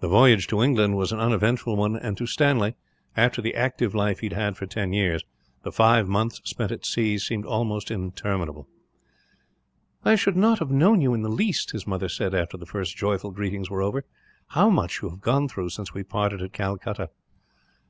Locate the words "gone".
15.22-15.48